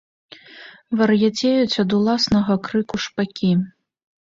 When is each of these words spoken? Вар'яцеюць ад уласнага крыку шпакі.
Вар'яцеюць 1.01 1.79
ад 1.85 1.89
уласнага 1.99 2.59
крыку 2.71 2.95
шпакі. 3.07 3.55